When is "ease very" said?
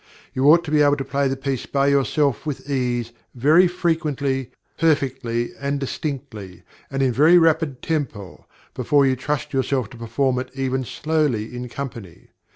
2.67-3.67